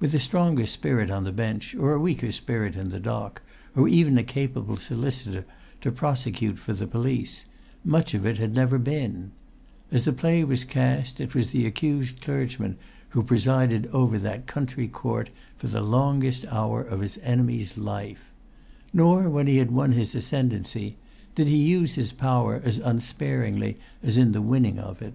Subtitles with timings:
[0.00, 3.40] With a stronger spirit on the bench, or a weaker spirit in the dock,
[3.74, 5.46] or even a capable solicitor
[5.80, 7.46] to prosecute for the police,
[7.82, 9.30] much of it had never been;
[9.90, 12.76] as the play was cast it was the accused clergyman
[13.16, 18.30] who presided over that country court for the longest hour in his enemy's life;
[18.92, 20.98] nor, when he had won his ascendancy,
[21.34, 25.14] did he use his[Pg 174] power as unsparingly as in the winning of it.